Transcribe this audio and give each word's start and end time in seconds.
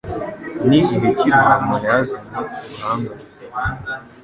N' 0.67 0.75
igihe 0.79 1.07
cy' 1.17 1.27
i 1.27 1.31
Ruhama 1.35 1.75
yazanye 1.85 2.37
uruhanga 2.67 3.09
rusa 3.17 3.45